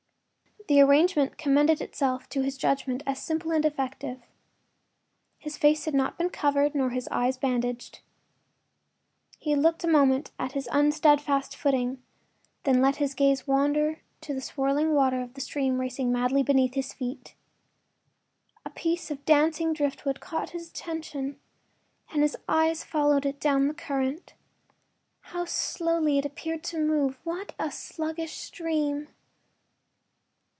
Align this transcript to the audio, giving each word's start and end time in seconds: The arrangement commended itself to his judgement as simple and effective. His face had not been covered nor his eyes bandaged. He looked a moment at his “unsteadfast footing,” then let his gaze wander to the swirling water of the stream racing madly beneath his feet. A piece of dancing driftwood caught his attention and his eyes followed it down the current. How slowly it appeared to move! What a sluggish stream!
The 0.69 0.79
arrangement 0.79 1.37
commended 1.37 1.81
itself 1.81 2.29
to 2.29 2.43
his 2.43 2.55
judgement 2.55 3.03
as 3.05 3.21
simple 3.21 3.51
and 3.51 3.65
effective. 3.65 4.21
His 5.37 5.57
face 5.57 5.83
had 5.83 5.93
not 5.93 6.17
been 6.17 6.29
covered 6.29 6.73
nor 6.75 6.91
his 6.91 7.09
eyes 7.11 7.35
bandaged. 7.35 7.99
He 9.37 9.53
looked 9.53 9.83
a 9.83 9.87
moment 9.89 10.31
at 10.39 10.53
his 10.53 10.69
“unsteadfast 10.71 11.57
footing,” 11.57 12.01
then 12.63 12.79
let 12.79 12.97
his 12.97 13.13
gaze 13.15 13.45
wander 13.45 13.99
to 14.21 14.33
the 14.33 14.39
swirling 14.39 14.93
water 14.93 15.19
of 15.21 15.33
the 15.33 15.41
stream 15.41 15.77
racing 15.77 16.09
madly 16.09 16.43
beneath 16.43 16.75
his 16.75 16.93
feet. 16.93 17.35
A 18.63 18.69
piece 18.69 19.11
of 19.11 19.25
dancing 19.25 19.73
driftwood 19.73 20.21
caught 20.21 20.51
his 20.51 20.69
attention 20.69 21.37
and 22.13 22.21
his 22.21 22.37
eyes 22.47 22.81
followed 22.85 23.25
it 23.25 23.41
down 23.41 23.67
the 23.67 23.73
current. 23.73 24.35
How 25.21 25.43
slowly 25.43 26.17
it 26.19 26.25
appeared 26.25 26.63
to 26.65 26.79
move! 26.79 27.19
What 27.25 27.55
a 27.59 27.71
sluggish 27.71 28.35
stream! 28.37 29.09